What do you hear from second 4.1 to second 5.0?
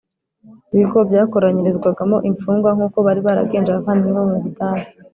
bo mu Budage